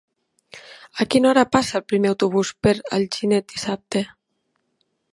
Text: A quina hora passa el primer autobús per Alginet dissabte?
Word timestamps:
A 1.01 1.07
quina 1.15 1.29
hora 1.33 1.43
passa 1.57 1.77
el 1.81 1.85
primer 1.93 2.11
autobús 2.13 2.53
per 2.67 2.75
Alginet 2.99 3.53
dissabte? 3.57 4.07